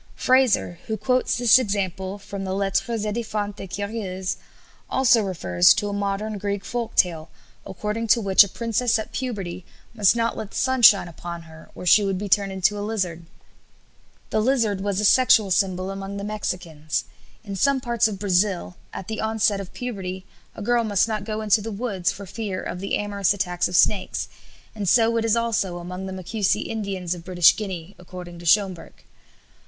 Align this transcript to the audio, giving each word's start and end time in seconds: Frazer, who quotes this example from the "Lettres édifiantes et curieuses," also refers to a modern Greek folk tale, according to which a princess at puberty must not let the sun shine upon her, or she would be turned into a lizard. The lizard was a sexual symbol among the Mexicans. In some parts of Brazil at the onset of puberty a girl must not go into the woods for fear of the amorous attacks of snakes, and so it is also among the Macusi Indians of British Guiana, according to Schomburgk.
Frazer, 0.15 0.79
who 0.87 0.97
quotes 0.97 1.37
this 1.37 1.59
example 1.59 2.17
from 2.17 2.43
the 2.43 2.55
"Lettres 2.55 3.05
édifiantes 3.05 3.59
et 3.61 3.67
curieuses," 3.69 4.37
also 4.89 5.21
refers 5.21 5.75
to 5.75 5.89
a 5.89 5.93
modern 5.93 6.39
Greek 6.39 6.65
folk 6.65 6.95
tale, 6.95 7.29
according 7.67 8.07
to 8.07 8.19
which 8.19 8.43
a 8.43 8.47
princess 8.49 8.97
at 8.97 9.11
puberty 9.11 9.63
must 9.93 10.15
not 10.15 10.35
let 10.35 10.49
the 10.49 10.57
sun 10.57 10.81
shine 10.81 11.07
upon 11.07 11.43
her, 11.43 11.69
or 11.75 11.85
she 11.85 12.03
would 12.03 12.17
be 12.17 12.27
turned 12.27 12.51
into 12.51 12.79
a 12.79 12.81
lizard. 12.81 13.27
The 14.31 14.41
lizard 14.41 14.81
was 14.81 14.99
a 14.99 15.05
sexual 15.05 15.51
symbol 15.51 15.91
among 15.91 16.17
the 16.17 16.23
Mexicans. 16.23 17.03
In 17.43 17.55
some 17.55 17.79
parts 17.79 18.07
of 18.07 18.17
Brazil 18.17 18.77
at 18.91 19.07
the 19.07 19.21
onset 19.21 19.59
of 19.61 19.71
puberty 19.71 20.25
a 20.55 20.63
girl 20.63 20.83
must 20.83 21.07
not 21.07 21.25
go 21.25 21.41
into 21.41 21.61
the 21.61 21.71
woods 21.71 22.11
for 22.11 22.25
fear 22.25 22.59
of 22.59 22.79
the 22.79 22.95
amorous 22.97 23.35
attacks 23.35 23.67
of 23.67 23.75
snakes, 23.75 24.27
and 24.73 24.89
so 24.89 25.15
it 25.17 25.25
is 25.25 25.35
also 25.35 25.77
among 25.77 26.07
the 26.07 26.11
Macusi 26.11 26.61
Indians 26.63 27.13
of 27.13 27.23
British 27.23 27.55
Guiana, 27.55 27.93
according 27.99 28.39
to 28.39 28.47
Schomburgk. 28.47 29.03